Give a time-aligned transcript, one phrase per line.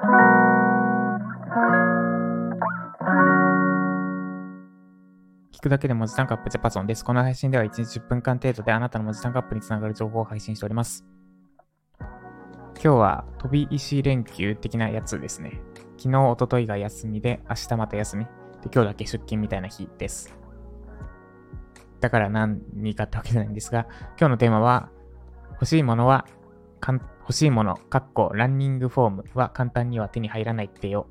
[0.00, 0.04] 聞
[5.64, 7.04] くだけで文字タンクアップジャパソンです。
[7.04, 11.04] この配信では1日10分間程度であなたの文字タンクアップにつながる情報を配信しております。
[12.82, 15.60] 今日は飛び石連休的なやつですね。
[15.98, 18.24] 昨日、おとといが休みで、明日また休み。
[18.24, 18.30] で、
[18.72, 20.34] 今日だけ出勤みたいな日です。
[22.00, 23.86] だから何かってわけじゃないんですが、
[24.18, 24.88] 今日のテーマは、
[25.52, 26.26] 欲しいものは、
[26.80, 31.06] かん欲しいもの、かっこランニングフォームは簡単には手に入らないってよ。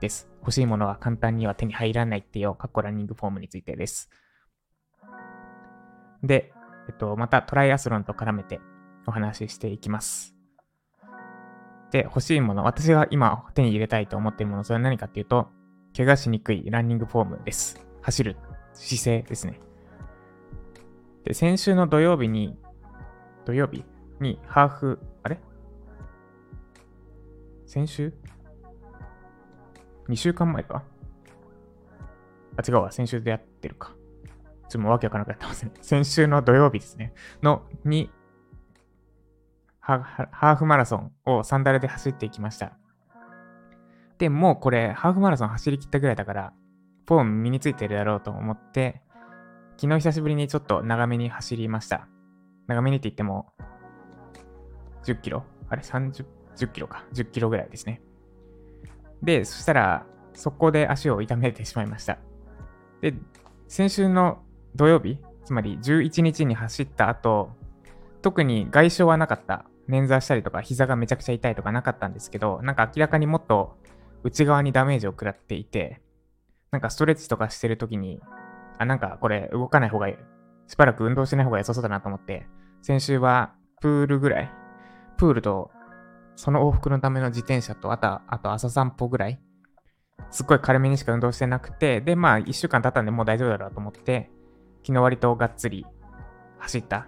[0.00, 0.30] です。
[0.40, 2.54] 欲しいものは簡単には手に入らないってよ。
[2.54, 4.10] かっこランニングフォームについてです。
[6.22, 6.52] で、
[6.88, 8.60] えっと、またトライアスロンと絡めて
[9.06, 10.34] お話ししていきます。
[11.92, 15.48] で、欲しいもの、私が今手に入れたいと思っているもの、それは何かっていうと、
[15.96, 17.84] 怪我しにくいランニングフォームです。
[18.00, 18.36] 走る
[18.72, 19.60] 姿勢ですね。
[21.24, 22.58] で、先週の土曜日に、
[23.44, 23.84] 土曜日？
[24.20, 25.40] にハーフ、あれ？
[27.66, 28.12] 先週
[30.08, 30.82] ?2 週間前か？
[32.56, 32.92] あ、違うわ。
[32.92, 33.88] 先週でやってるか。
[33.88, 35.72] ちょっともうわけわからなくなってますね。
[35.80, 37.14] 先週の土曜日ですね。
[37.42, 38.12] の、に、
[39.80, 42.76] ハーフマラソンをサンダルで走っていきました。
[44.18, 46.52] で、もうこれ、ハーフマラソン走り切ったぐらいだから、
[47.08, 49.02] フォーム身についてるだろうと思って、
[49.78, 52.06] 昨日久しぶりにちょっと長めに走りました。
[52.66, 53.52] 長めにって言っても、
[55.04, 55.44] 10キロ？
[55.68, 56.24] あれ ?30、
[56.56, 57.04] 10キロか。
[57.12, 58.00] 10キロぐらいですね。
[59.22, 62.18] で、そしたら、速攻で足を痛めてしまいました。
[63.00, 63.14] で、
[63.68, 64.42] 先週の
[64.74, 67.50] 土曜日、つまり11日に走った後、
[68.22, 69.66] 特に外傷はなかった。
[69.88, 73.76] 捻挫したりとか、膝がめちゃくちゃ痛いとかなかったんですけど、なんか明らかにもっと
[74.22, 76.00] 内側にダメージを食らっていて、
[76.70, 78.20] なんかストレッチとかしてる時に、
[78.78, 80.14] あ、なんかこれ動かない方がいい。
[80.68, 82.46] しばらく運動しない方が良さそうだなと思って、
[82.82, 84.52] 先週はプールぐらい、
[85.20, 85.70] プールと
[86.34, 89.38] その往復のための自転車と、あと、あと朝散歩ぐらい、
[90.30, 94.30] すっごい軽めにしか運動してなくて、で、まあ1週間経ったんでもう大丈夫だろうと思って、
[94.82, 95.84] 昨日割とがっつり
[96.58, 97.06] 走った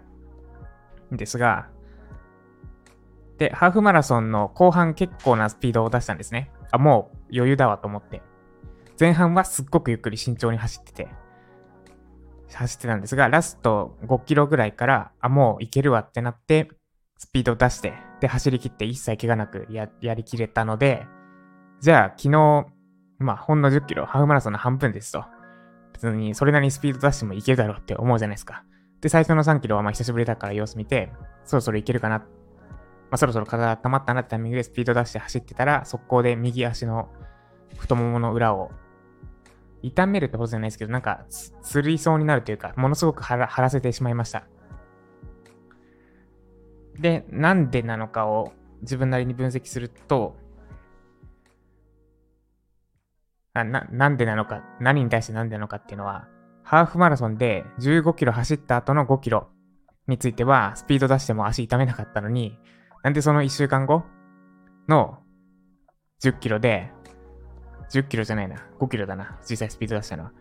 [1.11, 1.71] んですが、
[3.39, 6.51] で、ハーフマラソンの後半結構なスピードを出したんですね。
[6.71, 8.21] あ、もう余裕だわと思って。
[9.01, 11.09] 前半はすっごくゆっくり慎重に走ってて、
[12.53, 16.69] 走ってたんですが、ラスト5キロぐらいから、あ、もういけるわってなって、
[17.23, 21.07] スピード出して、で、走り切って一切怪我なくややりきれたので、
[21.79, 22.67] じゃあ昨日、
[23.21, 25.25] まあほんの10キロ、ハーフマラソンの半分ですと。
[25.93, 28.65] 別にそれなりにスピード出してもいけるだろうって思うじゃないですか。
[29.01, 31.13] で、最初の3キロはまあ久しぶりだから様子見て、
[31.45, 32.19] そろそろいけるかな。
[32.19, 32.25] ま
[33.13, 37.09] あそろそろ体溜まったなってタイミングでスピード出して走ってたら、速攻で右足の
[37.79, 38.73] 太ももの裏を
[39.81, 44.49] 痛めるってことじゃないですけど、なんかつりそうになるというか、ものすごく張らせてしまいました。
[46.99, 50.37] で、なんでなのかを自分なりに分析すると、
[53.55, 56.29] あななんでなのか、何に対してなんでなのかっていうのは、
[56.63, 59.49] ハーフマラソンで15キロ走った後の5キロ
[60.07, 62.59] については、スピード出しても足痛めなかったのに、
[63.03, 64.05] なんでその1週間後
[64.89, 65.19] の
[66.23, 66.93] 10キロで、
[67.91, 70.33] 10キロじゃないな、5キロだな、実際スピード出したのは。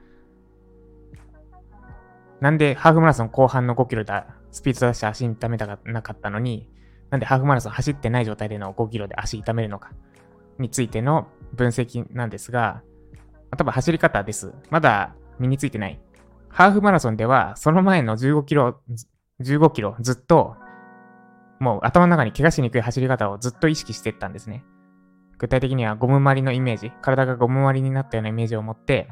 [2.40, 6.68] なんでハーフマラソン後半の5キロだ、スピード出して足痛めたかなかったのに、
[7.10, 9.92] なんでハーフマラソン走ってない状態での5キロで足痛めるのか
[10.60, 12.82] についての分析なんですが、
[13.58, 14.54] 多分走り方です。
[14.70, 16.00] まだ身についてない。
[16.50, 18.82] ハーフマラソンでは、その前の15キロ、
[19.42, 20.56] 15キロずっと、
[21.60, 24.64] もう頭の中に怪我しにくい走り方をずっと意識してったんですね。
[25.38, 29.10] 具体的にはゴムまりのイメージ、体がゴムまりになったようなイメージを持って、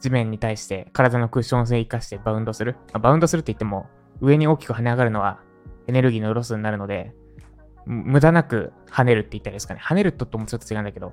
[0.00, 2.76] 地面に対して体のクッション性を生かしてバウンドする。
[2.92, 3.86] あバウンドするって言っても、
[4.20, 5.40] 上に大きく跳ね上がるのは
[5.86, 7.14] エネルギーのロスになるので、
[7.86, 9.80] 無駄なく跳ねるって言ったらいいですかね。
[9.82, 11.12] 跳ねるとともちょっと違うんだけど、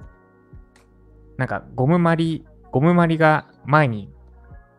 [1.37, 4.11] なんかゴムまり、ゴムまりが前に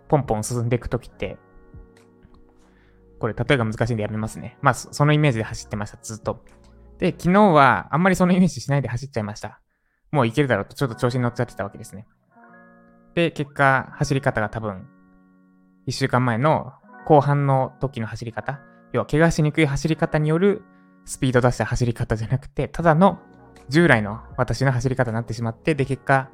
[0.08, 1.38] ポンポン進んでいくときって、
[3.20, 4.58] これ、例えが難しいんでやめますね。
[4.60, 6.44] まあ、そのイメージで走ってました、ずっと。
[6.98, 9.60] で、昨日はあんまりそのイメージしないで走っちゃいました。
[10.10, 12.06] もういけるだろうと、ちょっと調子に乗っちゃってたわけですね。
[13.14, 14.86] で、結果、走り方が多分、
[15.86, 16.72] 一週間前の
[17.04, 18.60] 後半の時の走り方、
[18.92, 20.62] 要は怪我しにくい走り方による
[21.04, 23.18] スピード出した走り方じゃなくて、ただの
[23.68, 26.30] 従来の私の走り方になってしまって、で、結果、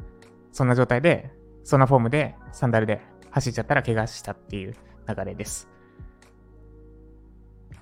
[0.52, 1.31] そんな状態で、
[1.64, 3.00] そんなフォームでサンダルで
[3.31, 4.75] 走っちゃったら怪我したっていう
[5.08, 5.69] 流れです。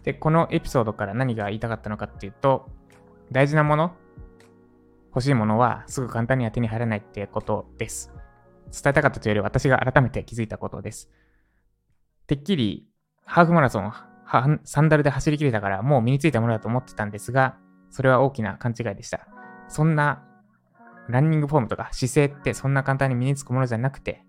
[0.03, 2.71] で、このエピソードから何が言いたかったのかっていうと、
[3.31, 3.93] 大事なもの、
[5.09, 8.13] 欲しいものはすぐ簡単には手に入らないってことです。
[8.71, 11.11] 伝えたかったというより私が改めて気づいたことです。
[12.29, 12.87] てっきり
[13.25, 13.91] ハーフマラソン
[14.65, 17.57] サンダルで走り切れたからもう身についたものだと思ってたんですが、
[17.89, 19.27] それは大きな勘違いでした。
[19.69, 20.23] そんな
[21.09, 24.27] ランニングフォームとか姿勢ってそんな簡単に身につくものじゃなくて、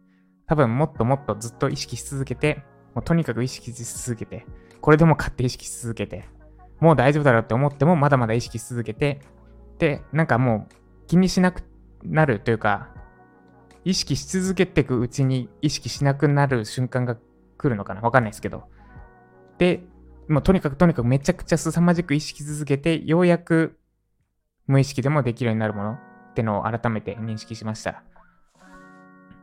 [0.48, 2.64] 多分もっともっとずっと意識し続けて、
[2.96, 4.46] もうとにかく意識し続けて、
[4.80, 6.24] これでも買って意識し続けて、
[6.80, 9.20] もう大丈夫だろうって思ってもまだまだ意識し続けて、
[9.78, 10.76] で、なんかもう
[11.08, 11.64] 気にしなく
[12.06, 12.92] なるというか、
[13.84, 17.18] 意識し続けていくうちに意識しなくなる瞬間が
[17.60, 18.02] 来るのかな？
[18.02, 18.64] わかんないですけど。
[19.60, 19.84] で、
[20.28, 23.78] もうとにかくとにかくめちゃくちゃ凄まじく意識続けて、ようやく
[24.66, 25.98] 無意識でもできるようになるものっ
[26.34, 28.04] てのを改めて認識しました。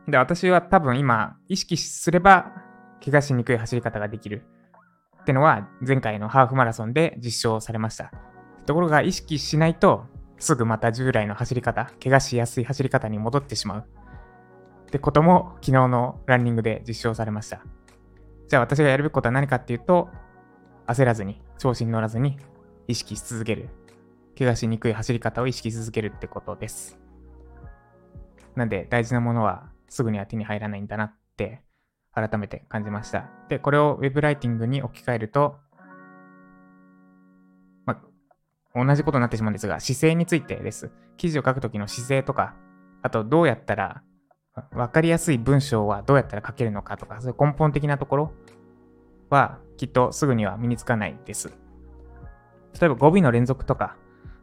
[0.07, 2.53] で、私は多分今、意識すれば、
[3.03, 4.45] 怪我しにくい走り方ができる
[5.21, 8.11] ってのは、前回のハーフマラソンで実証されました。
[8.65, 10.05] ところが、意識しないと、
[10.39, 13.85] すぐまた従来の走り方、怪我しやすい走り方に戻ってしまう。
[14.83, 17.61] ってことも、昨日のランニングで実証されました。
[18.47, 20.09] じゃあ私がやるべきことは何かっていうと、
[20.87, 22.37] 焦らずに、調子に乗らずに、
[22.87, 23.69] 意識し続ける。
[24.37, 26.99] 怪我しにくい走り方を意識し続けるってことです。
[28.55, 31.61] なんで大事なものはすぐには手に入らないんだなって
[32.11, 33.29] 改めて感じました。
[33.49, 35.57] で、これを Web ライティングに置き換えると、
[37.85, 37.99] ま
[38.75, 40.91] 同じことになってしまうんですが、姿勢についてです。
[41.17, 42.55] 記事を書くときの姿勢とか、
[43.01, 44.03] あとどうやったら
[44.71, 48.33] 分かりやすい文章はどうやったら書けるのかとか、そういう根本的なところ
[49.29, 51.53] はきっとすぐには身につかないです。
[52.79, 53.95] 例えば語尾の連続とか、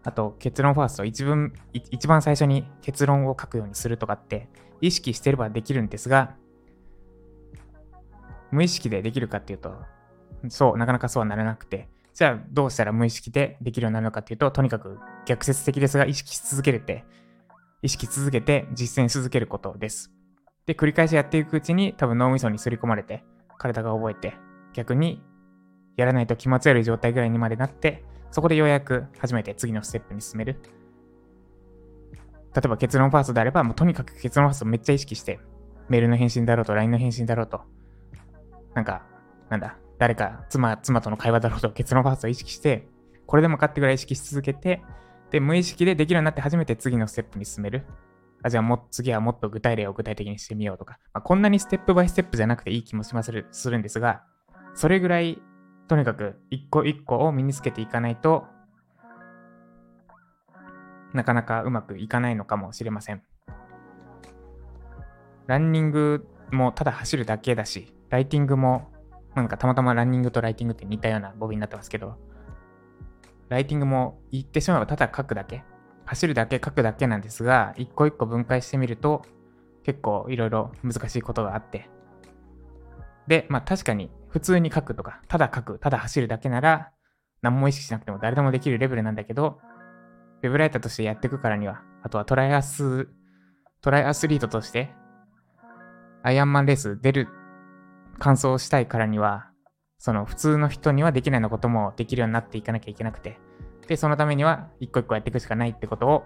[0.02, 4.48] あと結論ファースト、一文一番最初に結論を書くようにするとかって
[4.80, 6.36] 意識してればできるんですが、
[8.50, 9.74] 無意識でできるかっていうと、
[10.48, 17.04] そう、なかなかそうはならなくて、じゃあどうしたら無意識でできるようになるのかっていうと、とにかく逆説的ですが意識し続けるって、
[17.84, 20.10] 意識続けて実践し続けることです。
[20.64, 23.22] で、繰り返しやっていくうちに多分脳みそに刷り込まれて、
[23.58, 24.38] 体が覚えて、
[24.72, 25.22] 逆に
[25.98, 30.58] やらないと気持ち悪い状態ぐらいにまでなって、そこでようやく初めて次のステップに進める。
[32.54, 35.38] 例えば結論ファーストであれば、もうとにかく結論ファーストめっちゃ意識して、
[35.90, 37.60] メールの返信だろうと、LINE の返信だろうと、
[38.74, 39.04] なんか、
[39.50, 42.88] なんだ、誰か、妻、妻との会話だろうと、結論ファーストを意識して、
[43.26, 44.82] これでもかってぐらい意識し続けて、
[45.30, 47.84] で、無意識でできるようになって初めて次のステップに進める。
[48.42, 54.22] あ、じゃあも、次はもっと具体例を具体的にしてみようとか、まあ、こんなにステップバイステップじゃなくていい気もしまするするんですが、
[54.74, 55.40] それぐらい
[55.88, 58.44] とにかく一個一個を身につけていかないと
[61.12, 63.22] なかなかうまくいかないのかもしれません。
[65.46, 68.90] ランニングもただ走るだけだし、ライティングも
[69.34, 72.16] なんかたまたまランニングとライティングって似たようなボビになってますけど、
[73.48, 75.64] ライティングも言ってしまえばただ書くだけ、
[76.06, 79.22] 走るだけ書くだけなんですが、一個一個分解してみると
[79.84, 81.88] 結構いろいろ難しいことがあって、
[83.26, 86.90] で、まあ確かに普通に書くとか、ただ書く、ただ走るだけなら、
[87.42, 89.60] 何も意識しなくても誰でもできるレベルなんだけど、
[90.42, 93.08] ウェブライターとしてやっていくからには、あとはトライアス、
[93.80, 94.90] トライアスリートとして、
[96.22, 97.28] アイアンマンレース出る、
[98.18, 99.50] 完走したいからには、
[100.04, 103.38] その普通の人にはできないようなこともできるようになっていかなきゃいけなくて、
[103.88, 106.24] で、そのためには一個一個やっていくしかないってことを、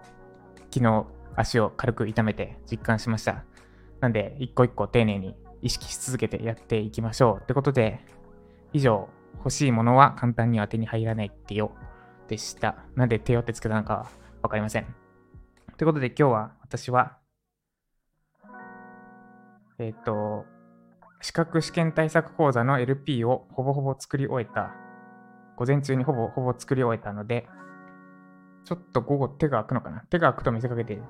[0.74, 3.44] 昨日足を軽く痛めて実感しました。
[4.00, 7.42] なんで、一個一個丁寧に意識し続けてやっていきましょう。
[7.44, 8.00] ってことで、
[8.72, 11.70] 以上、欲しいものは簡単には手に入らないってよ、
[12.26, 12.78] でした。
[12.96, 14.06] なんで手よってつけたのかは
[14.42, 14.86] わかりません。
[15.76, 17.18] ということで今日は私は、
[19.78, 20.46] えっ、ー、と、
[21.20, 24.72] 資格試験対策講座の LP をほぼほぼ作り終えた。
[25.56, 27.48] 午前中にほぼほぼ作り終えたので、
[28.64, 30.02] ちょっと午後手が開くのかな？
[30.10, 31.00] 手が開くと見せかけて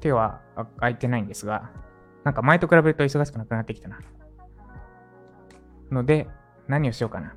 [0.00, 0.40] 手は
[0.78, 1.70] 開いてないんですが、
[2.24, 3.98] なんか前と比べると忙しくなくなってきたな。
[5.90, 6.28] ので、
[6.68, 7.34] 何をしようかな。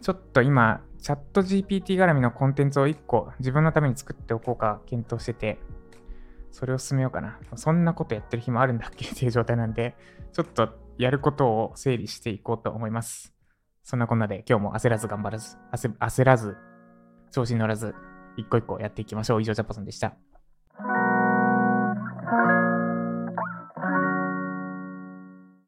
[0.00, 5.58] ちょっと今、チャット GPT 絡みのコンテンツを1個自分のために作っておこうか検討してて、
[6.52, 7.38] それを進めようかな。
[7.56, 9.06] そんなことやってる暇あるんだっけ？
[9.06, 9.96] っていう状態なんで、
[10.32, 13.34] ちょっとやることを整理していこうと思います。
[13.82, 16.56] そんなこんなで今日も焦らず頑張らず、焦らず、
[17.30, 17.94] 調子に乗らず、
[18.36, 19.42] 一個一個やっていきましょう。
[19.42, 20.16] 以上、ジャパソンでした。